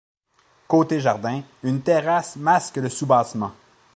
[0.67, 3.51] Côté jardin, une terrasse masque le soubassement.